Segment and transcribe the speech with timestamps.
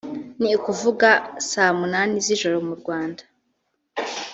[0.41, 1.09] ni ukuvuga
[1.49, 3.23] saa munani z’ijoro mu Rwanda